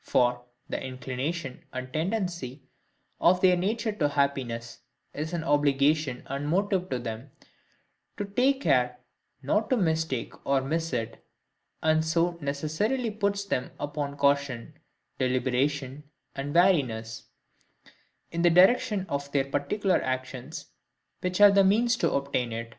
[0.00, 2.62] For, the inclination and tendency
[3.20, 4.78] of their nature to happiness
[5.12, 7.30] is an obligation and motive to them,
[8.16, 9.00] to take care
[9.42, 11.22] not to mistake or miss it;
[11.82, 14.78] and so necessarily puts them upon caution,
[15.18, 16.04] deliberation,
[16.34, 17.24] and wariness,
[18.30, 20.70] in the direction of their particular actions,
[21.20, 22.76] which are the means to obtain it.